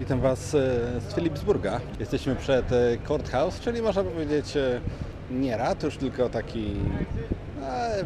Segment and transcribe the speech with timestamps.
[0.00, 0.58] Witam Was e,
[1.00, 1.80] z Philipsburga.
[2.00, 4.80] Jesteśmy przed e, Courthouse, czyli można powiedzieć e,
[5.30, 6.74] nie ratusz, tylko taki,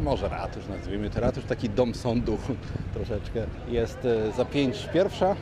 [0.01, 2.37] może ratusz, nazwijmy to ratusz, taki dom sądu
[2.93, 3.45] troszeczkę.
[3.67, 3.97] Jest
[4.37, 5.35] za pięć pierwsza,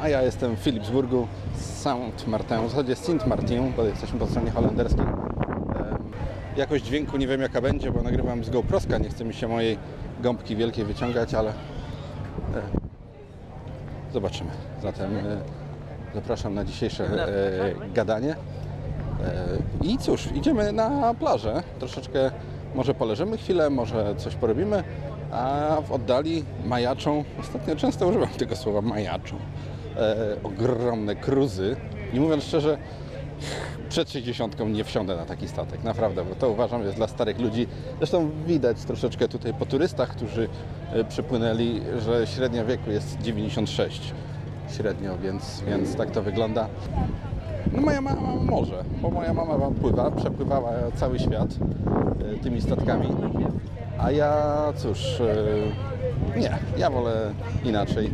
[0.00, 1.26] a ja jestem w Philipsburgu,
[1.56, 5.04] Saint Martin, w zasadzie Saint Martin, bo jesteśmy po stronie holenderskiej.
[6.56, 9.78] Jakość dźwięku nie wiem jaka będzie, bo nagrywam z GoProska, nie chce mi się mojej
[10.20, 11.52] gąbki wielkiej wyciągać, ale
[14.12, 14.50] zobaczymy.
[14.82, 15.10] Zatem
[16.14, 18.36] zapraszam na dzisiejsze e, gadanie.
[19.24, 19.46] E,
[19.82, 21.62] I cóż, idziemy na plażę.
[21.78, 22.30] Troszeczkę
[22.74, 24.84] może poleżymy chwilę, może coś porobimy,
[25.30, 29.36] a w oddali majaczą, ostatnio często używam tego słowa majaczą,
[29.96, 31.76] e, ogromne cruzy.
[32.12, 32.78] I mówiąc szczerze,
[33.88, 37.66] przed 60 nie wsiądę na taki statek, naprawdę, bo to uważam jest dla starych ludzi.
[37.98, 40.48] Zresztą widać troszeczkę tutaj po turystach, którzy
[40.92, 44.14] e, przypłynęli, że średnia wieku jest 96
[44.76, 46.68] średnio, więc, więc tak to wygląda.
[47.72, 51.48] No moja mama może, bo moja mama wam pływa, przepływała cały świat
[52.34, 53.08] e, tymi statkami,
[53.98, 57.32] a ja cóż, e, nie, ja wolę
[57.64, 58.10] inaczej.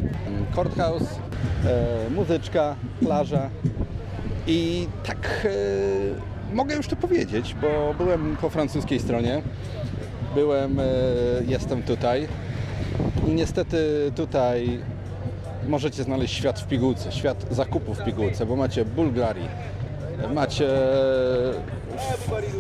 [0.55, 1.19] Courthouse,
[1.67, 3.51] e, muzyczka, plaża
[4.47, 5.47] i tak
[6.53, 9.43] mogę już to powiedzieć, bo byłem po francuskiej stronie,
[10.35, 10.81] byłem,
[11.47, 12.29] jestem tutaj
[13.29, 14.81] i niestety tutaj
[15.69, 19.49] możecie znaleźć świat w pigułce, świat zakupów w pigułce, bo macie Bulgarii,
[20.35, 20.69] macie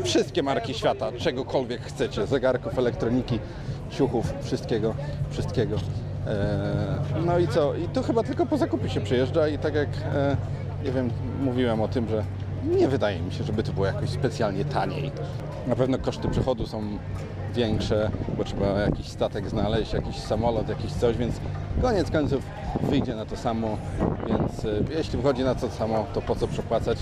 [0.04, 3.38] wszystkie marki świata, czegokolwiek chcecie, zegarków, elektroniki,
[3.90, 4.94] ciuchów, wszystkiego,
[5.30, 5.76] wszystkiego.
[6.26, 7.74] E, No i co?
[7.74, 10.36] I tu chyba tylko po zakupy się przyjeżdża i tak jak, e,
[10.84, 11.10] nie wiem,
[11.40, 12.24] mówiłem o tym, że
[12.66, 15.12] nie wydaje mi się, żeby to było jakoś specjalnie taniej.
[15.66, 16.82] Na pewno koszty przechodu są
[17.54, 21.34] większe, bo trzeba jakiś statek znaleźć, jakiś samolot, jakiś coś, więc
[21.82, 22.42] koniec końców
[22.82, 23.78] wyjdzie na to samo,
[24.28, 26.98] więc e, jeśli wychodzi na to samo, to po co przepłacać?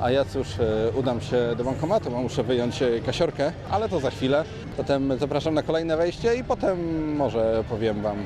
[0.00, 4.00] A ja cóż, e, udam się do bankomatu, bo muszę wyjąć e, kasiorkę, ale to
[4.00, 4.44] za chwilę.
[4.76, 6.76] Zatem zapraszam na kolejne wejście i potem
[7.16, 8.16] może powiem Wam,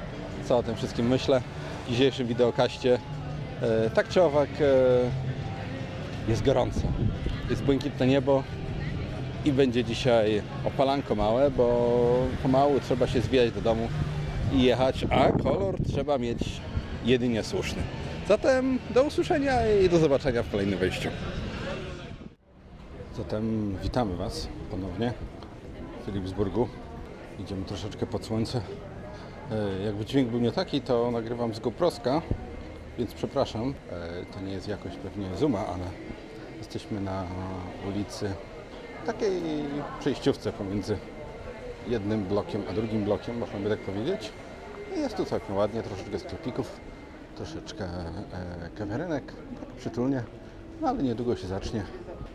[0.44, 1.40] co o tym wszystkim myślę
[1.86, 2.98] w dzisiejszym wideokaście.
[3.94, 4.48] Tak czy owak,
[6.28, 6.80] jest gorąco.
[7.50, 8.42] Jest błękitne niebo
[9.44, 13.88] i będzie dzisiaj opalanko małe, bo pomału trzeba się zwijać do domu
[14.52, 16.38] i jechać, a kolor trzeba mieć
[17.04, 17.82] jedynie słuszny.
[18.28, 19.52] Zatem do usłyszenia
[19.84, 21.08] i do zobaczenia w kolejnym wejściu.
[23.16, 25.12] Zatem witamy Was ponownie
[26.02, 26.68] w Philipsburgu.
[27.40, 28.60] Idziemy troszeczkę pod słońce.
[29.52, 32.22] E, Jakby dźwięk był nie taki, to nagrywam z GoProska,
[32.98, 33.74] więc przepraszam.
[33.92, 35.84] E, To nie jest jakoś pewnie Zuma, ale
[36.58, 37.24] jesteśmy na
[37.88, 38.34] ulicy
[39.06, 39.42] takiej
[40.00, 40.98] przejściówce pomiędzy
[41.88, 44.32] jednym blokiem a drugim blokiem, można by tak powiedzieć.
[44.96, 46.80] I jest tu całkiem ładnie, troszeczkę sklepików,
[47.36, 50.22] troszeczkę e, kawiarenek, tak przytulnie,
[50.80, 51.84] no ale niedługo się zacznie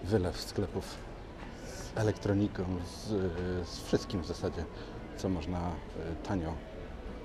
[0.03, 0.97] wylew sklepów
[1.65, 3.07] z elektroniką, z,
[3.69, 4.65] z wszystkim w zasadzie,
[5.17, 6.53] co można e, tanio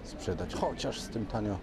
[0.05, 1.59] sprzedać, chociaż z tym tanio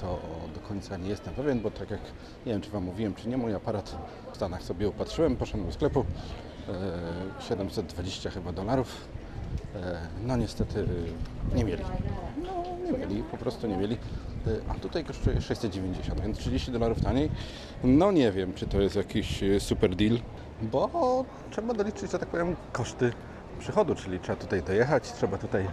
[0.00, 0.20] to
[0.54, 2.00] do końca nie jestem pewien, bo tak jak
[2.46, 3.96] nie wiem czy Wam mówiłem, czy nie, mój aparat
[4.32, 6.04] w Stanach sobie upatrzyłem, poszedłem do sklepu,
[7.40, 9.08] e, 720 chyba dolarów,
[9.76, 10.86] e, no niestety
[11.52, 11.82] e, nie mieli.
[12.42, 13.94] No nie mieli, po prostu nie mieli.
[14.46, 17.30] E, A tutaj kosztuje 690, więc 30 dolarów taniej.
[17.84, 20.18] No nie wiem, czy to jest jakiś e, super deal,
[20.62, 23.12] bo trzeba doliczyć, że tak powiem, koszty
[23.58, 25.66] przychodu, czyli trzeba tutaj dojechać, trzeba tutaj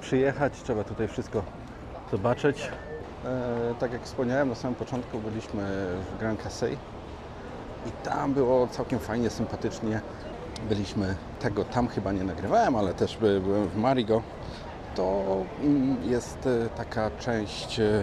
[0.00, 1.42] przyjechać, trzeba tutaj wszystko
[2.12, 2.70] zobaczyć.
[3.24, 5.62] E, tak jak wspomniałem, na samym początku byliśmy
[6.14, 6.72] w Grand Casey
[7.86, 10.00] i tam było całkiem fajnie, sympatycznie.
[10.68, 14.22] Byliśmy tego, tam chyba nie nagrywałem, ale też by- byłem w Marigo.
[14.96, 15.22] To
[15.62, 18.02] mm, jest e, taka część e,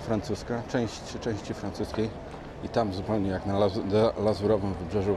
[0.00, 2.10] francuska, część części francuskiej
[2.64, 3.58] i tam zupełnie jak na
[4.24, 5.16] Lazurowym Wybrzeżu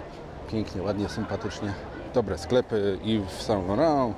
[0.52, 1.74] pięknie, ładnie, sympatycznie.
[2.14, 4.16] Dobre sklepy i w Saint Laurent,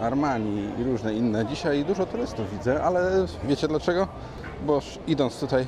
[0.00, 1.46] e, Armani i różne inne.
[1.46, 4.08] Dzisiaj dużo turystów widzę, ale wiecie dlaczego?
[4.66, 5.66] Bo idąc tutaj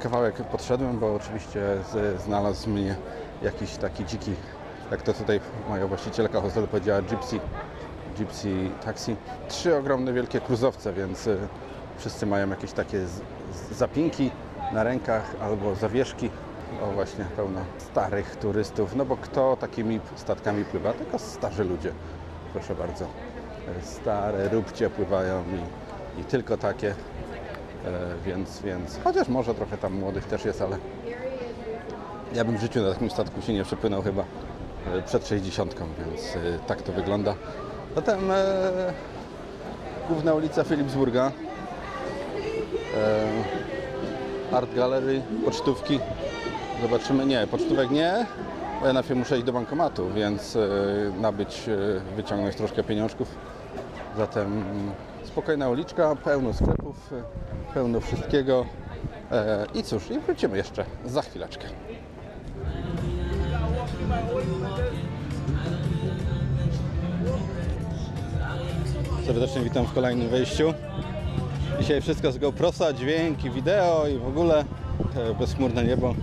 [0.00, 1.60] kawałek podszedłem, bo oczywiście
[2.24, 2.96] znalazł mnie
[3.42, 4.30] jakiś taki dziki,
[4.90, 7.40] jak to tutaj moja właścicielka hostelu powiedziała, gypsy,
[8.18, 9.16] gypsy taxi.
[9.48, 11.38] Trzy ogromne wielkie kruzowce, więc y,
[11.98, 13.00] wszyscy mają jakieś takie
[13.72, 14.30] zapinki
[14.72, 16.30] na rękach albo zawieszki.
[16.82, 20.92] O właśnie, pełno starych turystów, no bo kto takimi statkami pływa?
[20.92, 21.92] Tylko starzy ludzie,
[22.52, 23.06] proszę bardzo.
[23.82, 25.44] Stare róbcie pływają
[26.16, 26.90] i, i tylko takie.
[26.90, 26.94] E,
[28.24, 30.78] więc, więc chociaż może trochę tam młodych też jest, ale
[32.34, 34.24] ja bym w życiu na takim statku się nie przepłynął chyba
[34.94, 37.34] e, przed 60, więc e, tak to wygląda.
[37.94, 38.92] Zatem e,
[40.08, 41.32] główna ulica Philipsburga.
[44.56, 46.00] Art Gallery, pocztówki.
[46.82, 48.26] Zobaczymy, nie, pocztówek nie,
[48.80, 50.68] bo ja najpierw muszę iść do bankomatu, więc e,
[51.20, 53.28] nabyć, e, wyciągnąć troszkę pieniążków.
[54.16, 54.92] Zatem mm,
[55.24, 57.22] spokojna uliczka, pełno sklepów, e,
[57.74, 58.66] pełno wszystkiego.
[59.74, 61.68] I cóż, i wrócimy jeszcze za chwileczkę.
[69.26, 70.74] Serdecznie witam w kolejnym wejściu.
[71.80, 74.64] Dzisiaj wszystko z GoProsa, dźwięki, wideo i w ogóle
[75.16, 76.14] e, bezchmurne niebo.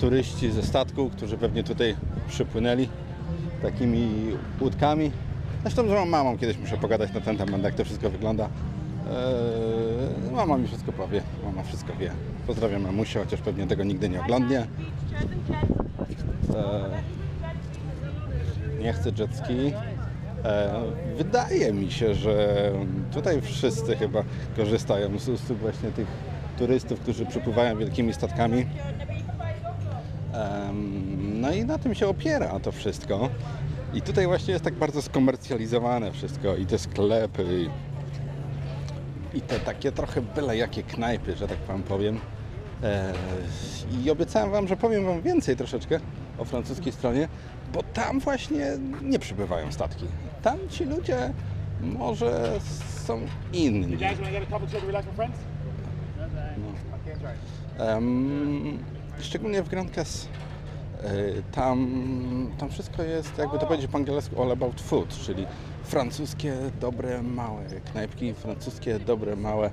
[0.00, 1.96] Turyści ze statku, którzy pewnie tutaj
[2.28, 2.88] przypłynęli
[3.62, 4.08] takimi
[4.60, 5.10] łódkami.
[5.62, 8.44] Zresztą z moją mamą kiedyś muszę pogadać na ten temat, jak to wszystko wygląda.
[8.44, 12.10] Eee, mama mi wszystko powie, mama wszystko wie.
[12.46, 14.66] Pozdrawiam mamusię, chociaż pewnie tego nigdy nie oglądnie.
[16.56, 17.02] Eee,
[18.82, 19.72] nie chcę jet ski.
[20.44, 20.82] E,
[21.16, 22.72] Wydaje mi się, że
[23.12, 24.22] tutaj wszyscy chyba
[24.56, 26.06] korzystają z usług właśnie tych
[26.58, 28.66] turystów, którzy przypływają wielkimi statkami.
[31.18, 33.28] No i na tym się opiera to wszystko.
[33.94, 37.44] I tutaj właśnie jest tak bardzo skomercjalizowane wszystko i te sklepy
[39.34, 42.18] i, i te takie trochę byle jakie knajpy, że tak wam powiem.
[42.82, 43.12] E,
[44.04, 46.00] I obiecałem wam, że powiem wam więcej troszeczkę
[46.38, 47.28] o francuskiej stronie,
[47.72, 48.66] bo tam właśnie
[49.02, 50.04] nie przybywają statki.
[50.42, 51.32] Tam ci ludzie
[51.82, 52.60] może
[53.06, 53.20] są
[53.52, 53.96] inni.
[57.78, 58.78] Em,
[59.20, 60.28] szczególnie w Grand Caisse.
[61.04, 61.88] Y, Tam,
[62.58, 65.46] tam wszystko jest, jakby to powiedzieć po angielsku, all about food, czyli
[65.84, 69.70] francuskie dobre małe knajpki, francuskie dobre małe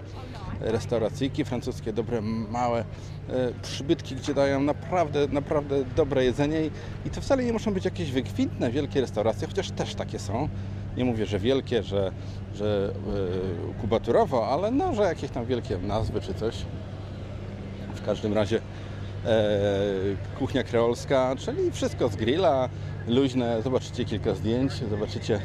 [0.62, 2.84] restauracyjki, francuskie dobre małe e,
[3.62, 6.66] przybytki, gdzie dają naprawdę, naprawdę dobre jedzenie
[7.06, 10.50] i, to wcale nie muszą być jakieś wykwintne, wielkie restauracje, chociaż też takie są.
[10.98, 12.12] Nie mówię, że wielkie, że,
[12.56, 12.94] że
[13.78, 16.56] e, kubaturowo, ale no, że jakieś tam wielkie nazwy czy coś.
[17.96, 18.62] W każdym razie
[20.40, 22.70] kuchnia kreolska, czyli wszystko z grilla,
[23.08, 23.62] luźne.
[23.62, 25.40] Zobaczycie kilka zdjęć, zobaczycie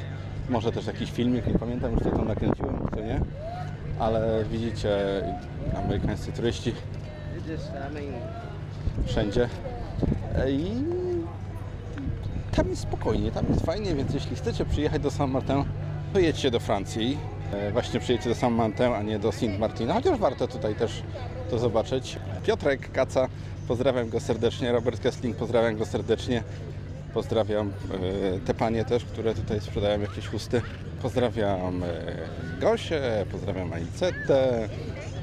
[0.48, 3.20] może też jakiś filmik, nie pamiętam już co tam nakręciłem, co nie.
[3.98, 4.98] Ale widzicie
[5.84, 6.74] amerykańscy turyści
[9.06, 9.48] wszędzie.
[10.38, 10.84] E, I
[12.56, 15.64] tam jest spokojnie, tam jest fajnie, więc jeśli chcecie przyjechać do Saint Martin,
[16.12, 17.18] to jedźcie do Francji.
[17.52, 21.02] E, Właśnie przyjedźcie do Saint Martin, a nie do Saint Martina, chociaż warto tutaj też
[21.50, 22.18] to zobaczyć.
[22.46, 23.28] Piotrek Kaca,
[23.70, 24.72] pozdrawiam go serdecznie.
[24.72, 26.42] Robert Kessling, pozdrawiam go serdecznie.
[27.14, 30.62] Pozdrawiam e, te panie też, które tutaj sprzedają jakieś chusty.
[31.02, 31.88] Pozdrawiam e,
[32.60, 34.68] Gosię, pozdrawiam Anicetę,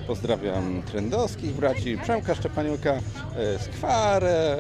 [0.08, 3.00] pozdrawiam Trendowskich braci, Przemka Szczepaniuka, e,
[3.60, 4.58] Skwarę,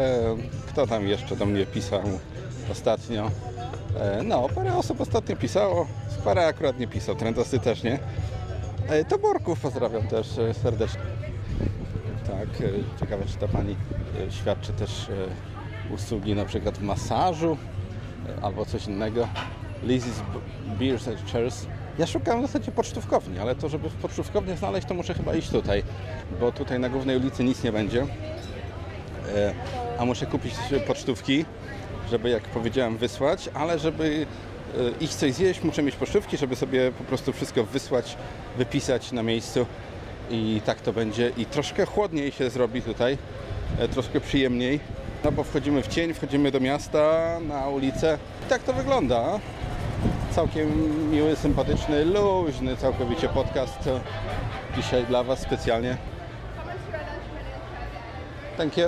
[0.67, 2.01] kto tam jeszcze do mnie pisał
[2.71, 3.31] ostatnio.
[3.99, 5.87] E, No, parę osób ostatnio pisało,
[6.19, 7.99] Skwara akurat nie pisał, Trendowscy też nie.
[8.89, 11.01] E, Toborków pozdrawiam też e, serdecznie.
[12.27, 13.75] Tak, e, ciekawe czy ta pani
[14.27, 17.57] e, świadczy też e, usługi na przykład masażu
[18.41, 19.27] albo coś innego.
[19.83, 20.21] Lizzie's
[20.79, 21.65] Beers and Chairs.
[21.99, 25.49] Ja szukam w zasadzie pocztówkowni, ale to żeby w pocztówkownię znaleźć to muszę chyba iść
[25.49, 25.83] tutaj,
[26.39, 28.05] bo tutaj na głównej ulicy nic nie będzie.
[29.99, 30.53] A muszę kupić
[30.87, 31.45] pocztówki,
[32.11, 34.25] żeby jak powiedziałem wysłać, ale żeby
[35.01, 38.17] iść coś zjeść, muszę mieć pocztówki, żeby sobie po prostu wszystko wysłać,
[38.57, 39.65] wypisać na miejscu
[40.29, 41.31] i tak to będzie.
[41.37, 43.17] I troszkę chłodniej się zrobi tutaj,
[43.79, 44.79] e, troszkę przyjemniej,
[45.23, 48.17] no bo wchodzimy w cień, wchodzimy do miasta, na ulicę.
[48.45, 49.39] I tak to wygląda.
[50.31, 50.69] Całkiem
[51.11, 53.89] miły, sympatyczny, luźny całkowicie podcast
[54.75, 55.97] dzisiaj dla Was specjalnie.
[58.57, 58.87] Thank you.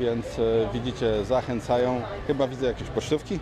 [0.00, 2.02] Więc e, widzicie, zachęcają.
[2.26, 3.38] Chyba widzę jakieś pocztówki.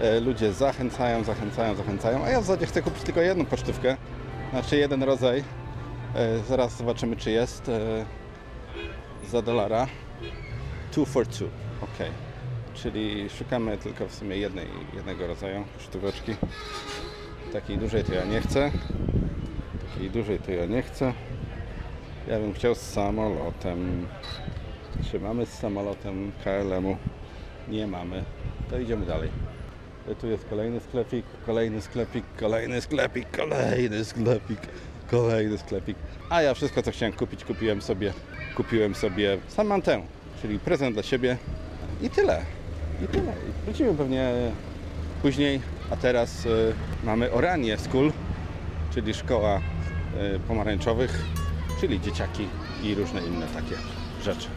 [0.00, 2.24] E, ludzie zachęcają, zachęcają, zachęcają.
[2.24, 3.96] A ja w zasadzie chcę kupić tylko jedną pocztówkę.
[4.50, 5.44] Znaczy jeden rodzaj.
[6.18, 7.68] E, zaraz zobaczymy, czy jest.
[7.68, 8.04] E,
[9.30, 9.86] za dolara.
[10.92, 11.44] Two for two.
[11.82, 12.08] Ok.
[12.74, 16.34] Czyli szukamy tylko w sumie jednej, jednego rodzaju pocztóweczki.
[17.52, 18.70] Takiej dużej to ja nie chcę.
[19.94, 21.12] Takiej dużej to ja nie chcę.
[22.28, 24.06] Ja bym chciał z samolotem.
[25.10, 26.96] Czy mamy z samolotem KLM-u?
[27.68, 28.24] Nie mamy.
[28.70, 29.30] To idziemy dalej.
[30.08, 34.60] E, Tu jest kolejny sklepik, kolejny sklepik, kolejny sklepik, kolejny sklepik,
[35.10, 35.96] kolejny sklepik.
[36.30, 38.12] A ja wszystko co chciałem kupić, kupiłem sobie,
[38.56, 40.02] kupiłem sobie Samantę,
[40.42, 41.36] czyli prezent dla siebie
[42.02, 42.42] i tyle.
[43.04, 43.32] I tyle.
[43.64, 44.32] Wrócimy pewnie
[45.22, 45.60] później,
[45.90, 46.72] a teraz y,
[47.04, 48.12] mamy Oranie School,
[48.94, 49.60] czyli szkoła
[50.36, 51.24] y, pomarańczowych,
[51.80, 52.48] czyli dzieciaki
[52.82, 53.76] i różne inne takie
[54.24, 54.48] rzeczy.